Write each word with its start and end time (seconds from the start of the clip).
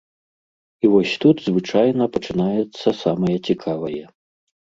І 0.87 0.89
вось 0.93 1.11
тут 1.25 1.37
звычайна 1.49 2.07
пачынаецца 2.15 2.89
самае 3.03 3.35
цікавае. 3.47 4.01